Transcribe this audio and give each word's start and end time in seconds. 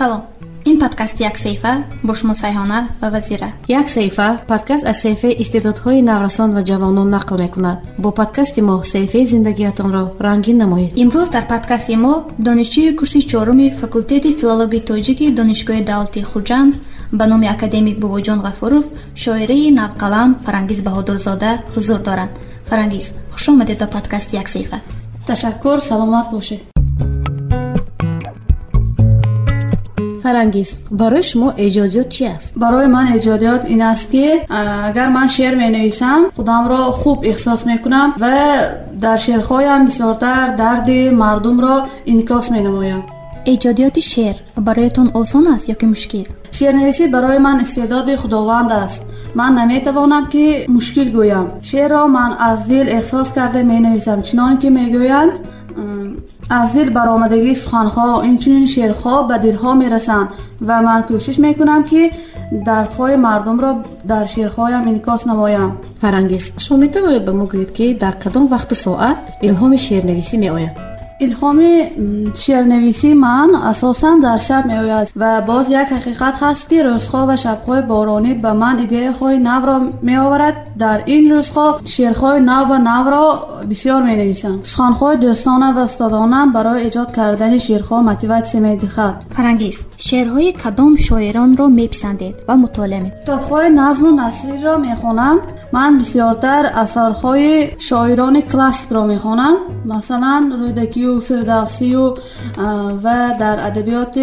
салом. 0.00 0.22
Ин 0.70 0.76
подкасти 0.78 1.22
як 1.30 1.36
саҳифа 1.44 1.72
бо 2.06 2.12
шумо 2.18 2.34
сайҳона 2.42 2.78
ва 3.02 3.08
вазира. 3.14 3.50
Як 3.80 3.86
саҳифа 3.96 4.28
подкаст 4.50 4.84
аз 4.90 4.96
саҳифаи 5.04 5.38
истеъдодҳои 5.42 6.06
наврасон 6.10 6.50
ва 6.56 6.62
ҷавонон 6.70 7.08
нақл 7.16 7.36
мекунад. 7.44 7.78
Бо 8.02 8.08
подкасти 8.20 8.60
мо 8.68 8.76
саҳифаи 8.92 9.24
зиндагиятонро 9.32 10.04
рангин 10.26 10.56
намоед. 10.62 10.90
Имрӯз 11.02 11.28
дар 11.34 11.44
подкасти 11.52 11.94
мо 12.04 12.14
донишҷӯи 12.46 12.90
курси 12.98 13.20
чоруми 13.30 13.66
факултети 13.80 14.36
филологии 14.40 14.86
тоҷики 14.90 15.26
донишгоҳи 15.38 15.86
давлати 15.90 16.20
хуҷанд 16.30 16.72
ба 17.18 17.24
номи 17.32 17.46
академик 17.54 17.96
бубоҷон 18.04 18.38
ғафуров 18.46 18.84
шоирии 19.22 19.74
навқалам 19.80 20.30
фарангиз 20.44 20.80
баҳодурзода 20.86 21.50
ҳузур 21.74 22.00
доранд. 22.08 22.32
Фарангиз 22.68 23.06
хушомадед 23.34 23.78
ба 23.82 23.86
подкасти 23.96 24.34
як 24.42 24.48
саҳифа 24.54 24.78
ташаккур 25.28 25.78
саломат 25.90 26.26
бошед 26.36 26.60
فرانگیز. 30.22 30.78
برای 30.90 31.22
شما 31.22 31.50
ایجادیات 31.50 32.08
چی 32.08 32.26
است؟ 32.26 32.54
برای 32.56 32.86
من 32.86 33.06
ایجادیات 33.06 33.64
این 33.64 33.82
است 33.82 34.10
که 34.10 34.46
اگر 34.86 35.08
من 35.08 35.26
شعر 35.26 35.54
می 35.54 35.70
نویسم 35.70 36.20
خودم 36.36 36.68
را 36.68 36.76
خوب 36.76 37.18
احساس 37.22 37.66
می 37.66 37.78
کنم 37.78 38.14
و 38.20 38.36
در 39.00 39.16
شعرهایم 39.16 39.84
بسیارتر 39.84 40.56
درد 40.56 40.90
مردم 40.90 41.60
را 41.60 41.86
انکاس 42.06 42.50
می 42.50 42.60
نمایم 42.60 43.04
ایجادیات 43.44 43.98
شعر 43.98 44.34
برایتون 44.56 45.10
آسان 45.14 45.46
است 45.46 45.68
یا 45.68 45.74
که 45.74 45.86
مشکل؟ 45.86 46.24
شعر 46.50 46.72
نویسی 46.72 47.08
برای 47.08 47.38
من 47.38 47.60
استعداد 47.60 48.16
خداوند 48.16 48.72
است. 48.72 49.02
من 49.34 49.54
نمی‌توانم 49.54 50.26
که 50.26 50.66
مشکل 50.68 51.10
گویم. 51.10 51.46
شعر 51.60 51.90
را 51.90 52.06
من 52.06 52.32
از 52.38 52.68
دل 52.68 52.88
احساس 52.88 53.32
کرده 53.32 53.62
می 53.62 53.80
نویسم 53.80 54.22
چنانی 54.22 54.56
که 54.56 54.70
می 54.70 54.92
گویند 54.92 55.38
аз 56.58 56.72
дил 56.72 56.90
баромадагии 56.98 57.60
суханҳо 57.62 58.08
инчунин 58.30 58.66
шеърҳо 58.74 59.14
ба 59.28 59.36
дилҳо 59.44 59.72
мерасанд 59.82 60.28
ва 60.68 60.76
ман 60.86 61.00
кӯшиш 61.08 61.36
мекунам 61.46 61.82
ки 61.90 62.02
дардҳои 62.66 63.16
мардумро 63.26 63.72
дар 64.10 64.24
шеърҳоям 64.34 64.84
инъикос 64.90 65.22
намоям. 65.30 65.70
Фарангиз 66.00 66.44
шумо 66.64 66.78
метавонед 66.84 67.22
ба 67.28 67.32
мо 67.38 67.44
гӯед 67.52 67.70
ки 67.76 67.86
дар 68.02 68.14
кадом 68.22 68.44
вақту 68.54 68.74
соат 68.84 69.18
илҳоми 69.48 69.78
шеърнависӣ 69.86 70.36
меояд 70.44 70.89
илҳоми 71.24 71.74
шеърнависӣ 72.42 73.10
ман 73.26 73.50
асосан 73.72 74.16
дар 74.26 74.38
шаб 74.48 74.62
меояд 74.72 75.06
ва 75.20 75.32
боз 75.50 75.64
як 75.82 75.88
ҳақиқат 75.96 76.34
ҳаст 76.42 76.62
ки 76.70 76.78
рӯзҳо 76.88 77.20
ва 77.28 77.36
шабҳои 77.44 77.82
боронӣ 77.92 78.32
ба 78.44 78.52
ман 78.62 78.76
идеяҳои 78.84 79.38
навро 79.48 79.76
меоварад. 80.08 80.56
Дар 80.82 80.98
ин 81.14 81.24
рӯзҳо 81.32 81.66
шеърҳои 81.94 82.40
нав 82.50 82.64
ва 82.70 82.78
навро 82.90 83.24
бисёр 83.70 84.00
менависам. 84.10 84.56
Суханҳои 84.70 85.16
дӯстона 85.24 85.68
ва 85.76 85.82
устодонам 85.88 86.48
барои 86.56 86.84
эҷод 86.88 87.08
кардани 87.18 87.58
шеърҳо 87.66 87.96
мотиватсия 88.10 88.60
медиҳад. 88.68 89.14
Фарангиз 89.36 89.78
шеърҳои 90.06 90.50
кадом 90.62 90.92
шоиронро 91.06 91.66
меписандед 91.80 92.34
ва 92.48 92.54
мутолиа 92.64 93.00
мекунед 93.04 93.20
китобҳои 93.20 93.68
назму 93.82 94.10
насриро 94.22 94.74
мехонам. 94.88 95.36
Ман 95.76 95.92
бисёртар 96.00 96.64
асарҳои 96.84 97.52
шоирони 97.88 98.42
классикро 98.52 99.02
мехонам. 99.12 99.54
Масалан 99.92 100.42
و 101.10 101.20
فردوسی 101.20 101.94
و 101.94 102.14
و 103.02 103.34
در 103.40 103.66
ادبیات 103.66 104.18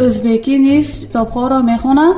ازبکی 0.00 0.58
نیز 0.58 1.06
کتابها 1.08 1.48
را 1.48 1.62
می‌خوانم 1.62 2.14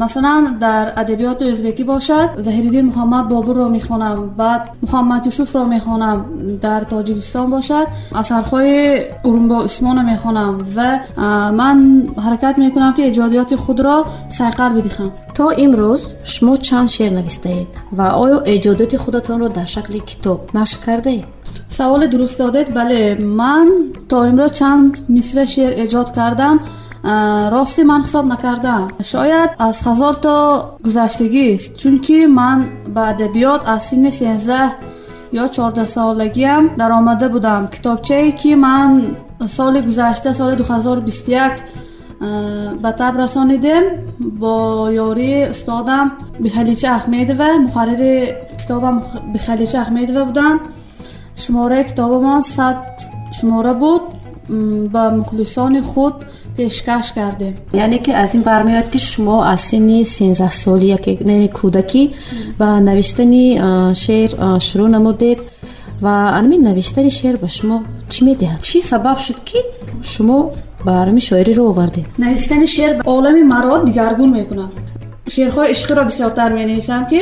مثلا 0.00 0.56
در 0.60 0.92
ادبیات 0.96 1.42
ازبکی 1.42 1.84
باشد 1.84 2.30
زهیردین 2.36 2.84
محمد 2.84 3.28
بابور 3.28 3.56
را 3.56 3.68
می‌خوانم 3.68 4.34
بعد 4.36 4.70
محمد 4.82 5.26
یوسف 5.26 5.56
را 5.56 5.64
می‌خوانم 5.64 6.24
در 6.60 6.80
تاجیکستان 6.80 7.50
باشد 7.50 7.86
اثرهای 8.14 9.00
ارومبا 9.24 9.62
عثمان 9.62 9.96
را 9.96 10.02
می‌خوانم 10.02 10.66
و 10.76 11.00
من 11.52 12.08
حرکت 12.24 12.58
می‌کنم 12.58 12.92
که 12.92 13.02
ایجادیات 13.02 13.56
خود 13.56 13.80
را 13.80 14.06
سیقل 14.28 14.80
بدهم 14.80 15.12
تا 15.34 15.50
امروز 15.50 16.06
شما 16.24 16.56
چند 16.56 16.88
شعر 16.88 17.12
نوشته 17.12 17.48
اید؟ 17.48 17.68
و 17.92 18.02
آیا 18.02 18.40
ایجادات 18.40 18.96
خودتان 18.96 19.40
را 19.40 19.48
در 19.48 19.64
شکل 19.64 19.98
کتاب 19.98 20.50
نشر 20.54 20.78
کرده 20.86 21.10
اید؟ 21.10 21.35
سوال 21.76 22.06
درست 22.06 22.38
دادید. 22.38 22.74
بله 22.74 23.14
من 23.14 23.68
تا 24.08 24.24
امروز 24.24 24.52
چند 24.52 24.98
مصر 25.08 25.44
شعر 25.44 25.72
ایجاد 25.72 26.14
کردم. 26.16 26.60
راستی 27.52 27.82
من 27.82 28.00
حساب 28.00 28.26
نکردم. 28.26 28.88
شاید 29.02 29.50
از 29.58 29.86
هزار 29.86 30.12
تا 30.12 30.78
گذشتگی 30.84 31.54
است. 31.54 31.76
چون 31.76 31.98
که 31.98 32.26
من 32.26 32.68
به 32.94 33.08
ادبیات 33.08 33.68
از 33.68 33.82
سن 33.82 34.10
13 34.10 34.54
یا 35.32 35.48
14 35.48 35.84
سالگیم 35.84 36.68
در 36.76 36.92
آمده 36.92 37.28
بودم. 37.28 37.66
کتابچه 37.66 38.32
که 38.32 38.56
من 38.56 39.16
سال 39.48 39.80
گذشته 39.80 40.32
سال 40.32 40.54
2021 40.54 41.52
به 42.82 42.92
تب 42.92 43.20
رسانیدم 43.20 43.82
با 44.38 44.88
یاری 44.92 45.42
استادم 45.42 46.12
بخلیچه 46.44 46.88
احمدوه 46.88 47.58
مقرر 47.58 48.26
کتابم 48.64 49.02
بخلیچه 49.34 49.78
احمدوه 49.78 50.24
بودن. 50.24 50.54
шумораи 51.43 51.83
китобамон 51.89 52.43
сад 52.55 52.77
шумора 53.37 53.73
буд 53.73 54.03
ба 54.93 55.03
мухлисони 55.17 55.81
худ 55.81 56.15
пешкаш 56.55 57.11
кардем 57.11 57.53
яъне 57.73 57.99
ки 58.05 58.11
аз 58.11 58.33
ин 58.33 58.41
бармеояд 58.41 58.89
ки 58.89 58.99
шумо 58.99 59.37
аз 59.53 59.61
синни 59.69 60.05
сенздаҳсолӣ 60.05 60.87
яке 60.97 61.11
кӯдакӣ 61.57 62.03
ба 62.59 62.67
навиштани 62.89 63.45
шеър 64.03 64.29
шурӯъ 64.67 64.87
намудед 64.95 65.39
ва 66.01 66.15
анми 66.39 66.57
навиштани 66.57 67.11
шеър 67.19 67.35
ба 67.43 67.47
шумо 67.57 67.77
чӣ 68.11 68.19
медиҳад 68.27 68.59
чӣ 68.67 68.77
сабаб 68.91 69.17
шуд 69.25 69.39
ки 69.49 69.59
шумо 70.11 70.39
ба 70.85 70.91
алами 71.01 71.21
шоириро 71.29 71.63
овардед 71.71 72.07
навистани 72.19 72.67
шеър 72.75 72.93
олами 73.05 73.43
маро 73.53 73.73
дигаргун 73.87 74.31
мекунад 74.39 74.71
шеърҳои 75.33 75.71
ишқиро 75.75 76.01
бисёртар 76.09 76.49
менависам 76.59 77.01
ки 77.11 77.19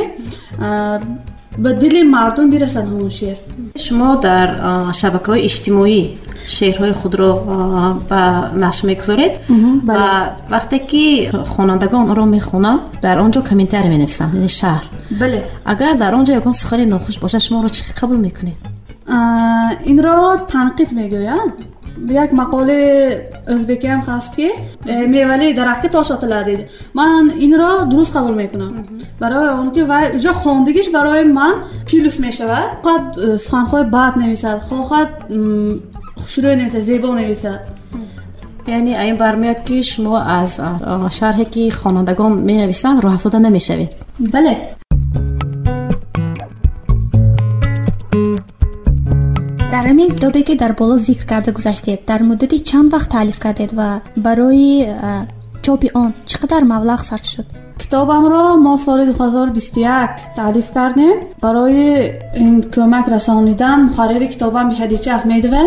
ба 1.62 1.70
дили 1.80 2.02
мардум 2.16 2.46
бирасад 2.50 2.84
ҳамон 2.90 3.10
шеър 3.18 3.38
Шумо 3.83 4.09
дар 4.27 4.47
шабакаҳои 4.99 5.45
иҷтимоӣ 5.49 6.01
шеърҳои 6.55 6.93
худро 7.01 7.31
ба 8.09 8.21
нашр 8.63 8.83
мегузоред 8.91 9.33
ва 9.89 10.01
вақте 10.53 10.77
ки 10.89 11.03
хонандагон 11.53 12.01
онро 12.11 12.25
мехонанд 12.37 12.81
дар 13.05 13.15
он 13.23 13.31
ҷо 13.35 13.41
комментари 13.49 13.87
менависанд 13.95 14.33
яъне 14.33 14.51
шаҳр. 14.61 14.83
Бале. 15.21 15.39
Агар 15.71 15.93
дар 16.03 16.13
он 16.17 16.23
ҷо 16.25 16.31
ягон 16.39 16.53
сухани 16.61 16.85
нохуш 16.85 17.15
бошад 17.23 17.41
шуморо 17.47 17.69
чӣ 17.75 17.81
қабул 17.99 18.17
мекунед? 18.27 18.59
Инро 19.91 20.17
танқид 20.53 20.89
мегӯянд 20.99 21.53
як 22.24 22.30
мақоли 22.32 22.80
ӯзбекиам 23.54 24.00
ҳаст 24.08 24.32
ки 24.36 24.48
«Э, 24.86 25.06
мевали 25.06 25.52
дарахти 25.52 25.88
тош 25.88 26.10
отиладид 26.10 26.60
ман 26.94 27.32
инро 27.46 27.84
дуруст 27.90 28.12
қабул 28.16 28.34
мекунам 28.42 28.86
барои 29.20 29.48
он 29.60 29.70
ки 29.74 29.82
вай 29.82 30.04
уҷо 30.16 30.32
хондагиш 30.42 30.90
барои 30.96 31.24
ман 31.24 31.54
филф 31.90 32.18
мешавад 32.18 32.70
хоҳад 32.82 33.04
э, 33.16 33.38
суханҳои 33.44 33.84
бад 33.96 34.12
нависад 34.16 34.58
хоҳад 34.68 35.10
хушрӯй 36.22 36.56
нависад 36.56 36.82
зебо 36.82 37.08
нависад 37.20 37.60
яъне 38.66 38.92
аин 39.02 39.16
бармеяд 39.16 39.60
ки 39.66 39.82
шумо 39.82 40.16
аз 40.40 40.50
шарҳе 41.18 41.44
ки 41.54 41.62
хонандагон 41.70 42.32
менависанд 42.50 42.98
роҳафзода 43.04 43.38
намешавед 43.38 43.90
бале 44.34 44.54
дар 44.58 44.83
Ҳамин 49.87 50.09
китобе 50.15 50.41
ки 50.47 50.55
дар 50.55 50.73
боло 50.79 50.97
зикр 50.97 51.25
карда 51.31 51.51
гузаштед 51.57 51.99
дар 52.09 52.21
муддати 52.29 52.57
чанд 52.69 52.89
вақт 52.93 53.09
таълиф 53.15 53.39
кардед 53.39 53.71
ва 53.79 54.01
барои 54.25 54.87
чопи 55.65 55.87
он 56.01 56.11
чӣ 56.29 56.35
қадар 56.41 56.63
маблағ 56.73 56.99
сарф 57.09 57.25
шуд. 57.33 57.47
Китобамро 57.81 58.43
мо 58.65 58.73
соли 58.85 59.03
2021 59.11 60.35
таълиф 60.35 60.67
кардем. 60.73 61.15
Барои 61.41 61.87
ин 62.45 62.55
кӯмак 62.73 63.05
расонидан 63.15 63.79
муҳаррири 63.89 64.27
китобам 64.33 64.65
биҳадича 64.71 65.11
аҳмедова 65.17 65.63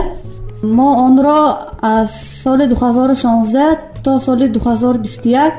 мо 0.63 0.89
онро 1.07 1.41
аз 1.83 2.11
соли 2.43 2.65
2016 2.69 3.79
то 4.05 4.21
соли 4.27 4.47
2021 4.49 5.53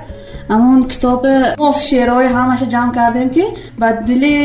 ҳамон 0.49 0.79
китоби 0.91 1.35
оз 1.67 1.77
шеърҳои 1.87 2.27
ҳамаша 2.37 2.65
ҷамъ 2.73 2.91
кардем 2.97 3.29
ки 3.35 3.43
ба 3.81 3.87
дили 4.07 4.35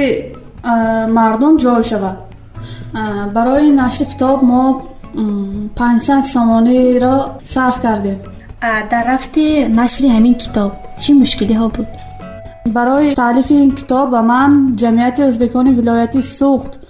мардум 1.19 1.55
ҷой 1.63 1.83
шавад 1.91 2.17
برای 3.35 3.71
نشر 3.71 4.05
کتاب 4.05 4.45
ما 4.45 4.83
500 5.77 6.21
سامانه 6.21 6.99
را 6.99 7.39
صرف 7.45 7.83
کردیم 7.83 8.21
در 8.61 9.05
رفت 9.09 9.39
نشر 9.71 10.07
همین 10.07 10.35
کتاب 10.35 10.73
چی 11.01 11.13
مشکلی 11.13 11.55
ها 11.55 11.69
بود؟ 11.69 11.87
برای 12.75 13.15
تعلیف 13.15 13.51
این 13.51 13.75
کتاب 13.75 14.09
و 14.13 14.23
من 14.23 14.73
جمعیت 14.77 15.21
ازبکان 15.21 15.79
ولایتی 15.79 16.23
سوخت 16.23 16.81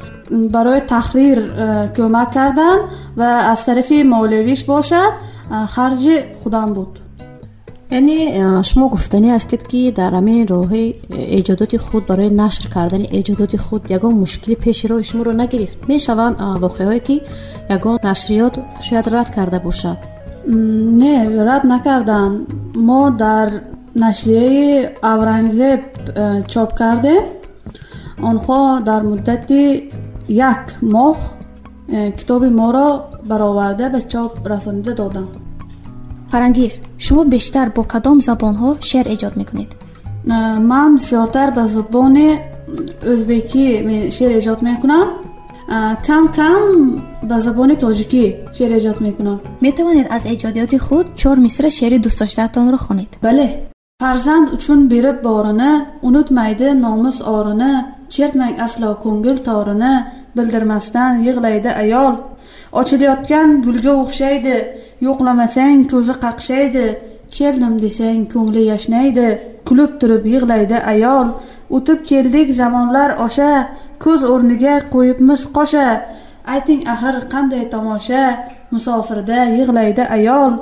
برای 0.53 0.81
تخریر 0.81 1.53
کمک 1.97 2.31
کردن 2.31 2.77
و 3.17 3.23
از 3.23 3.65
طرف 3.65 3.93
مولویش 3.93 4.65
باشد 4.65 5.13
خرج 5.69 6.09
خودم 6.43 6.73
بود 6.73 6.99
яъне 7.97 8.21
шумо 8.69 8.87
гуфтанӣ 8.95 9.29
ҳастед 9.37 9.63
ки 9.71 9.81
дар 9.99 10.13
ҳамин 10.19 10.41
роҳи 10.55 10.85
эҷодоти 11.39 11.77
худ 11.87 12.03
барои 12.11 12.31
нашр 12.43 12.65
кардани 12.75 13.07
эҷодоти 13.19 13.59
худ 13.65 13.83
ягон 13.97 14.15
мушкили 14.23 14.57
пеши 14.65 14.85
роҳи 14.91 15.05
шуморо 15.11 15.33
нагирифт. 15.43 15.79
Мешаванд 15.91 16.37
воқеаҳое 16.65 17.01
ки 17.07 17.17
ягон 17.77 17.97
нашриёт 18.11 18.55
шояд 18.87 19.07
рад 19.15 19.29
карда 19.37 19.59
бошад. 19.69 19.99
Не 21.03 21.15
рад 21.49 21.63
накарданд. 21.73 22.37
Мо 22.89 23.03
дар 23.23 23.49
нашрияи 24.05 24.91
аврангзеб 25.13 25.83
э, 26.09 26.43
чоп 26.53 26.71
кардем. 26.81 27.23
Онҳо 28.31 28.61
дар 28.89 29.03
муддати 29.11 29.63
як 30.53 30.63
моҳ 30.95 31.17
э, 31.97 32.11
китоби 32.19 32.49
моро 32.61 32.89
бароварда 33.31 33.87
ба 33.95 34.01
чоп 34.13 34.33
расонида 34.53 34.93
доданд 35.01 35.44
фарангиз 36.35 36.75
шумо 37.05 37.23
бештар 37.35 37.67
бо 37.77 37.83
кадом 37.93 38.19
забонҳо 38.29 38.71
шеър 38.89 39.07
эҷод 39.15 39.35
мекунед 39.41 39.71
ман 40.71 40.91
бисёртар 40.99 41.49
ба 41.59 41.65
забони 41.77 42.29
ӯзбекӣ 43.13 43.67
шеър 44.17 44.33
эҷод 44.41 44.61
мекунам 44.69 45.07
кам 46.07 46.25
кам 46.39 46.63
ба 47.31 47.37
забони 47.47 47.75
тоҷикӣ 47.85 48.25
шеър 48.57 48.71
эҷод 48.79 48.99
мекунам 49.07 49.39
метавонед 49.65 50.07
аз 50.17 50.23
эҷодиёти 50.35 50.79
худ 50.87 51.07
чор 51.21 51.37
мисра 51.47 51.69
шеъри 51.79 51.99
дӯстдоштаатонро 52.05 52.79
хонед 52.87 53.11
бале 53.27 53.47
фарзанд 54.03 54.47
учун 54.57 54.81
бериб 54.93 55.19
борини 55.29 55.73
унутмайди 56.07 56.69
номус 56.85 57.17
орини 57.37 57.73
чертмang 58.15 58.55
асло 58.67 58.91
ko'ngil 59.05 59.37
torini 59.49 59.93
bildirmasdan 60.37 61.13
yig'laydi 61.27 61.71
ayol 61.83 62.15
ochilayotgan 62.81 63.49
gulga 63.67 63.93
o'xshaydi. 64.03 64.57
Yo'qlamasang 65.07 65.81
ko'zi 65.93 66.15
qaqshaydi. 66.25 66.87
Keldim 67.37 67.75
desang 67.85 68.23
ko'ngli 68.33 68.63
yashnaydi. 68.73 69.29
Kulib 69.69 69.93
turib 70.01 70.25
yig'laydi 70.35 70.79
ayol. 70.93 71.29
O'tib 71.77 72.01
keldik 72.11 72.49
zamonlar 72.61 73.11
osha. 73.27 73.53
Ko'z 74.05 74.21
o'rniga 74.33 74.75
qo'yibmiz 74.95 75.43
qosha. 75.57 75.89
Ayting 76.55 76.81
axir 76.95 77.17
qanday 77.33 77.65
tomosha? 77.75 78.25
Musofirda 78.73 79.41
yig'laydi 79.59 80.05
ayol. 80.17 80.53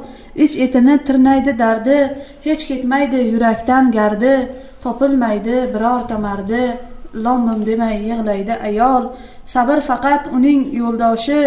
Ich 0.45 0.55
etini 0.65 0.95
tirnaydi 1.07 1.53
dardi. 1.63 1.99
Hech 2.47 2.63
ketmaydi 2.71 3.21
yurakdan 3.33 3.85
gardi. 3.99 4.35
Topilmaydi 4.83 5.57
birorta 5.75 6.17
mardi. 6.27 6.65
Lommim 7.25 7.61
demay 7.69 7.97
yig'laydi 8.09 8.55
ayol. 8.69 9.03
Sabr 9.45 9.79
faqat 9.89 10.23
uning 10.37 10.61
yo'ldoshi 10.81 11.43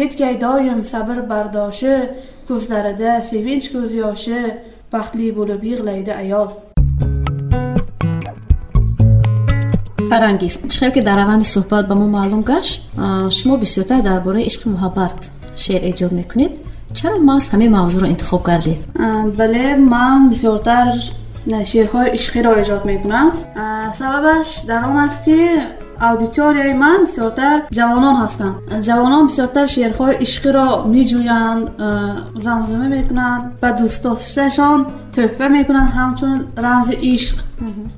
yetgay 0.00 0.34
doim 0.40 0.80
sabr 0.92 1.18
bardoshi 1.30 1.94
ko'zlarida 2.48 3.12
sevinch 3.30 3.66
ko'z 3.74 3.90
yoshi 4.04 4.40
baxtli 4.92 5.28
bo'lib 5.38 5.62
yig'laydi 5.70 6.12
ayol 6.22 6.48
фарангиз 10.10 10.54
чихел 10.72 10.90
ки 10.92 11.00
дар 11.08 11.16
раванди 11.18 11.44
суҳбат 11.44 11.84
ба 11.88 11.94
мо 11.94 12.06
маълум 12.16 12.42
гашт? 12.42 12.80
Шумо 13.36 13.54
бисёртар 13.64 14.00
дар 14.08 14.20
бораи 14.26 14.48
ишқи 14.50 14.66
муҳаббат 14.74 15.18
шеър 15.62 15.82
эҷод 15.90 16.12
мекунед. 16.20 16.52
Чаро 16.98 17.16
маҳз 17.30 17.44
ҳамин 17.52 17.70
мавзӯъро 17.76 18.06
интихоб 18.14 18.42
кардед 18.48 18.78
бале 19.38 19.66
ман 19.92 20.20
бисёртар 20.32 20.86
шеърҳои 21.70 22.08
ишқиро 22.18 22.52
эҷод 22.62 22.82
мекунам. 22.90 23.26
Сабабаш 23.98 24.48
дар 24.70 24.82
он 24.90 24.96
аст 25.06 25.24
ки 25.24 25.38
аудиторияи 26.09 26.73
ман 26.83 26.99
бисёртар 27.07 27.57
ҷавонон 27.77 28.15
ҳастанд 28.23 28.55
ҷавонон 28.87 29.23
бисёртар 29.29 29.65
шеърҳои 29.75 30.19
ишқиро 30.25 30.67
меҷӯянд 30.93 31.63
замзима 32.45 32.87
мекунанд 32.95 33.43
ба 33.61 33.69
дӯстдошташон 33.79 34.79
тӯҳфа 35.15 35.45
мекунанд 35.57 35.89
ҳамчун 35.97 36.37
рамзи 36.65 36.95
ишқ 37.15 37.35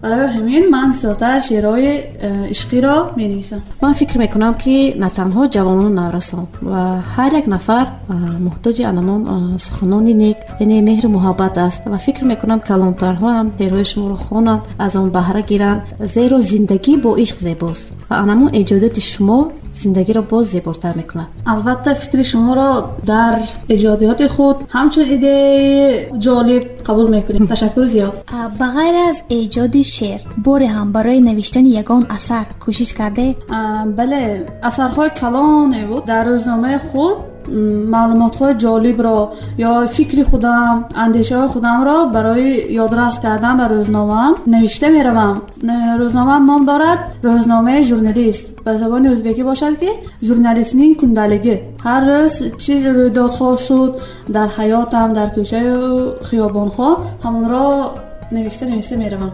барои 0.03 0.29
ҳамин 0.37 0.65
ман 0.75 0.89
бисёртар 0.93 1.39
шеърҳои 1.49 1.93
ишқиро 2.55 2.97
менависам. 3.21 3.61
Ман 3.83 3.95
фикр 4.01 4.17
мекунам 4.25 4.55
ки 4.63 4.95
на 5.03 5.09
танҳо 5.19 5.43
ҷавонони 5.57 5.95
наврасон 6.01 6.45
ва 6.73 6.83
ҳар 7.17 7.31
як 7.41 7.47
нафар 7.55 7.87
муҳтоҷи 8.47 8.83
анамон 8.93 9.21
суханони 9.65 10.15
нек 10.25 10.39
яъне 10.65 10.77
меҳру 10.91 11.09
муҳаббат 11.17 11.55
аст. 11.67 11.81
Ва 11.93 11.99
фикр 12.07 12.23
мекунам 12.33 12.61
калонтарҳо 12.71 13.29
ҳам 13.37 13.49
шеърҳои 13.59 13.87
шуморо 13.93 14.17
хонанд 14.27 14.63
аз 14.85 14.93
он 14.97 15.09
баҳра 15.19 15.43
гиранд. 15.51 15.81
Зеро 16.15 16.39
зиндагӣ 16.51 16.95
бо 17.05 17.11
ишқ 17.25 17.39
зебост. 17.47 17.87
Ва 18.11 18.15
анамон 18.25 18.51
эҷодиёти 18.61 19.03
шумо 19.13 19.41
زندگی 19.83 20.13
را 20.13 20.23
باز 20.23 20.47
زیباتر 20.47 20.93
می‌کند 20.93 21.29
البته 21.47 21.95
فکر 21.95 22.23
شما 22.23 22.55
را 22.55 22.91
در 23.07 23.39
ایجادیات 23.67 24.27
خود 24.27 24.57
همچون 24.69 25.05
ایده 25.05 26.11
جالب 26.19 26.63
قبول 26.87 27.11
می‌کنیم. 27.11 27.47
تشکر 27.47 27.85
زیاد. 27.85 28.25
به 28.59 28.67
غیر 28.67 28.95
از 29.09 29.23
ایجاد 29.29 29.83
شعر 29.83 30.21
بار 30.45 30.63
هم 30.63 30.93
برای 30.93 31.21
نوشتن 31.21 31.67
یگان 31.67 32.07
اثر 32.11 32.45
کوشش 32.61 32.95
کرده؟ 32.95 33.37
بله 33.97 34.47
اثرهای 34.63 35.11
کلان 35.11 36.01
در 36.07 36.25
روزنامه 36.25 36.79
خود 36.79 37.17
маълумотҳои 37.96 38.54
ҷолибро 38.64 39.20
ё 39.70 39.74
фикри 39.96 40.24
худам 40.32 40.76
андешаҳои 41.04 41.52
худамро 41.54 41.98
барои 42.16 42.52
ёдрас 42.84 43.16
кардан 43.26 43.56
ба 43.62 43.66
рӯзномаам 43.74 44.34
навишта 44.54 44.88
меравам 44.98 45.38
рӯзномаам 46.02 46.44
ном 46.50 46.62
дорад 46.70 47.00
рӯзномаи 47.28 47.80
журналист 47.92 48.46
ба 48.66 48.72
забони 48.82 49.08
ӯзбекӣ 49.14 49.44
бошад 49.52 49.74
ки 49.82 49.90
журналистнинг 50.28 50.96
кундалигӣ 51.02 51.56
ҳар 51.86 52.02
рӯз 52.10 52.34
чӣ 52.64 52.74
рӯйдодҳо 52.98 53.50
шуд 53.66 53.92
дар 54.36 54.50
ҳаётам 54.58 55.10
дар 55.18 55.30
кӯчаю 55.36 55.80
хиёбонҳо 56.28 56.90
ҳамонро 57.24 57.68
нависта 58.36 58.64
нависта 58.72 58.96
меравам 59.04 59.32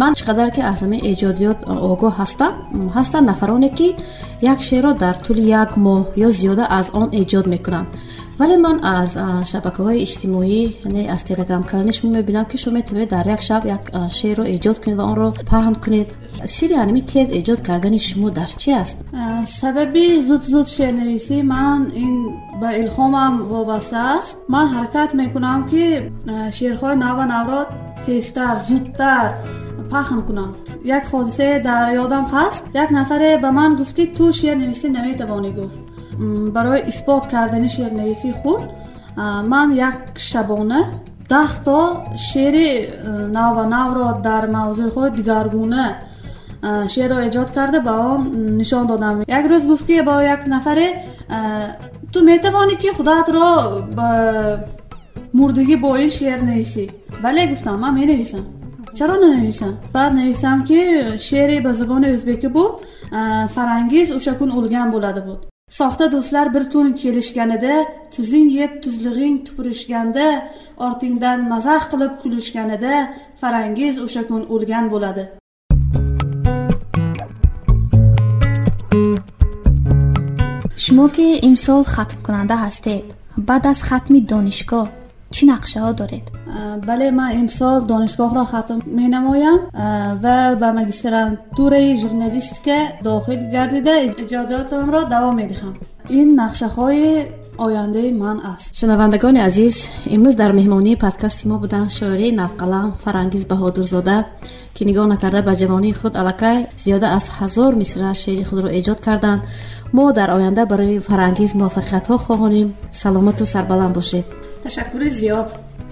ман 0.00 0.12
чӣ 0.16 0.22
қадар 0.28 0.48
ки 0.54 0.60
аз 0.70 0.78
ҳамин 0.84 1.00
эҷодиёт 1.12 1.58
огоҳ 1.92 2.12
ҳастам 2.20 2.52
ҳастанд 2.96 3.26
нафароне 3.30 3.70
ки 3.78 3.88
як 4.52 4.58
шеърро 4.68 4.92
дар 5.02 5.16
тӯли 5.24 5.44
як 5.62 5.70
моҳ 5.86 6.00
ё 6.26 6.28
зиёда 6.38 6.64
аз 6.78 6.86
он 7.00 7.08
эҷод 7.20 7.46
мекунанд 7.54 7.88
вале 8.38 8.56
ман 8.66 8.76
аз 8.98 9.10
шабакаҳои 9.50 10.02
иҷтимоӣ 10.06 10.62
яъне 10.86 11.02
аз 11.14 11.22
телеграм-канали 11.28 11.92
шумо 11.98 12.10
мебинам 12.18 12.46
ки 12.50 12.56
шумо 12.62 12.74
метавонед 12.78 13.08
дар 13.14 13.24
як 13.36 13.40
шаб 13.48 13.62
як 13.76 13.82
шеърро 14.18 14.44
эҷод 14.54 14.76
кунед 14.82 14.96
ва 15.00 15.04
онро 15.12 15.28
паҳн 15.52 15.74
кунед 15.84 16.08
сири 16.54 16.74
аними 16.82 17.02
тез 17.12 17.28
эҷод 17.38 17.60
кардани 17.68 17.98
шумо 18.08 18.28
дар 18.38 18.50
чи 18.62 18.70
аст 18.82 18.96
сабаби 19.60 20.06
зуд 20.28 20.42
зуд 20.52 20.66
шеърнависӣ 20.76 21.36
ман 21.54 21.80
ин 22.06 22.14
ба 22.60 22.68
илҳомам 22.82 23.32
вобаста 23.52 23.98
аст 24.18 24.36
ман 24.54 24.66
ҳаракат 24.74 25.10
мекунам 25.20 25.60
ки 25.70 25.84
шеърҳои 26.58 26.96
нава 27.04 27.24
навро 27.34 27.60
тезтар 28.05 28.55
зудтар 28.67 29.27
пахн 29.91 30.19
кунам 30.27 30.49
як 30.97 31.03
ҳодисае 31.11 31.55
дар 31.69 31.85
ёдам 32.03 32.25
ҳаст 32.33 32.63
як 32.83 32.89
нафаре 32.97 33.31
ба 33.43 33.49
ман 33.59 33.71
гуфт 33.79 33.93
ки 33.97 34.05
ту 34.17 34.25
шеърнависӣ 34.39 34.87
наметавонӣ 34.97 35.51
гуфт. 35.59 35.79
Барои 36.55 36.81
исбот 36.91 37.23
кардани 37.33 37.69
шеърнависии 37.75 38.33
худ 38.41 38.61
ман 39.51 39.67
як 39.89 39.97
шабона 40.29 40.81
даҳто 41.33 41.79
шеъри 42.29 42.69
навва 43.37 43.63
навро 43.75 44.07
дар 44.27 44.43
мавзӯъҳои 44.57 45.09
дигаргуна 45.17 45.85
шеърро 46.93 47.17
эҷод 47.27 47.49
карда 47.57 47.79
ба 47.87 47.93
он 48.11 48.21
нишон 48.59 48.85
додам. 48.91 49.15
Як 49.37 49.45
рӯз 49.51 49.63
гуфт 49.71 49.85
ки 49.87 50.01
ба 50.09 50.15
як 50.35 50.41
нафаре 50.53 50.87
ту 52.13 52.19
метавонӣ 52.29 52.75
ки 52.81 52.89
худатро 52.97 53.47
мурдаги 55.33 55.75
бои 55.85 56.07
she'r 56.09 56.17
шеър 56.17 56.41
нависӣ 56.49 56.85
вале 57.23 57.43
гуфтам 57.51 57.79
ман 57.83 57.93
менависам 57.99 58.45
чаро 58.97 59.15
нанависам 59.23 59.73
баъд 59.93 60.13
нависам 60.19 60.57
ки 60.67 60.79
шеъре 61.27 61.57
ба 61.65 61.71
зубони 61.79 62.07
ӯзбекӣ 62.15 62.49
буд 62.57 62.73
фарангиз 63.55 64.07
o'sha 64.17 64.33
kun 64.39 64.49
o'lgan 64.57 64.87
bo'ladi 64.95 65.21
буд 65.27 65.41
soxta 65.79 66.05
do'stlar 66.15 66.47
bir 66.55 66.63
kun 66.73 66.87
kelishganida 67.01 67.75
tuzing 68.13 68.47
yeb 68.59 68.71
tuzlig'ing 68.83 69.37
tupurishganda 69.45 70.27
ortingdan 70.85 71.39
mazax 71.53 71.83
qilib 71.91 72.13
kulishganida 72.21 72.93
farangiz 73.41 73.95
o'sha 74.05 74.21
kun 74.29 74.41
o'lgan 74.53 74.85
bo'ladi. 74.93 75.23
Шумо 80.83 81.05
ки 81.15 81.27
имсол 81.47 81.81
хатмкунанда 81.93 82.55
ҳастед 82.65 83.03
баъд 83.49 83.63
аз 83.71 83.79
хатми 83.87 84.19
донишгоҳ 84.31 84.87
چی 85.33 85.45
نقشه 85.45 85.79
ها 85.79 85.91
دارید؟ 85.91 86.23
بله 86.87 87.11
من 87.11 87.31
امسال 87.33 87.85
دانشگاه 87.85 88.35
را 88.35 88.45
ختم 88.45 88.81
می 88.85 89.07
نمایم 89.07 89.57
و 90.23 90.55
به 90.55 90.71
مگسترانتور 90.71 91.95
جورنالیست 91.95 92.63
که 92.63 92.87
داخل 93.03 93.51
گردیده 93.51 93.91
ایجاداتم 94.17 94.91
را 94.91 95.03
دوام 95.03 95.35
می 95.35 95.47
دهم 95.47 95.73
این 96.09 96.39
نقشه 96.39 96.67
های 96.67 97.25
آینده 97.57 98.11
من 98.11 98.39
است. 98.39 98.75
شنوندگان 98.75 99.37
عزیز 99.37 99.87
امروز 100.09 100.35
در 100.35 100.51
مهمانی 100.51 100.95
پادکست 100.95 101.47
ما 101.47 101.57
بودند 101.57 101.89
شاعری 101.89 102.31
نوقلم 102.31 102.93
فرانگیز 103.05 103.45
بهادرزاده 103.45 104.25
که 104.75 104.85
نگاه 104.85 105.07
نکرده 105.07 105.41
به 105.41 105.55
جوانی 105.55 105.93
خود 105.93 106.17
علکای 106.17 106.65
زیاده 106.77 107.07
از 107.07 107.29
هزار 107.29 107.75
مصرع 107.75 108.13
شعر 108.13 108.43
خود 108.43 108.59
را 108.59 108.69
ایجاد 108.69 108.99
کردند. 109.05 109.43
ما 109.93 110.11
در 110.11 110.31
آینده 110.31 110.65
برای 110.65 110.99
فرانگیز 110.99 111.55
موفقیت 111.55 112.07
ها 112.07 112.17
خواهانیم. 112.17 112.73
سلامت 112.91 113.41
و 113.41 113.45
سربلند 113.45 113.93
باشید. 113.93 114.42
Ташаккури 114.63 115.09
зиёд. 115.19 115.47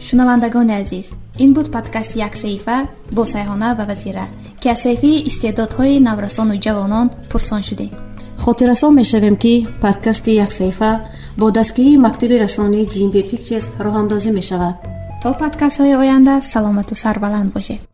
Шунавандагони 0.08 0.74
азиз 0.82 1.08
ин 1.44 1.54
буд 1.54 1.72
подкасти 1.76 2.18
як 2.28 2.34
саҳифа 2.36 2.78
бо 3.16 3.24
сайҳона 3.34 3.70
ва 3.78 3.86
вазира 3.92 4.26
ки 4.62 4.68
аз 4.74 4.80
саҳифаи 4.86 5.24
истеъдодҳои 5.30 6.04
наврасону 6.08 6.56
ҷавонон 6.66 7.08
пурсон 7.32 7.62
шудем 7.68 7.92
хотиррасон 8.44 8.92
мешавем 9.02 9.36
ки 9.44 9.54
подкасти 9.84 10.32
як 10.46 10.52
саҳифа 10.60 10.92
бо 11.40 11.46
дастгирии 11.58 12.04
мактаби 12.06 12.42
расонии 12.46 12.90
gmb 12.94 13.16
pictures 13.32 13.66
роҳандозӣ 13.86 14.32
мешавад. 14.40 14.76
То 15.24 15.30
подкастҳои 15.42 15.94
оянда 16.02 16.34
саломату 16.52 16.94
сарбаланд 17.04 17.50
бошед 17.56 17.91